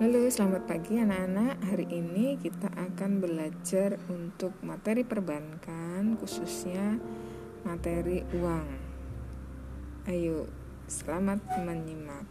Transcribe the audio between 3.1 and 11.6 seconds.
belajar untuk materi perbankan, khususnya materi uang. Ayo, selamat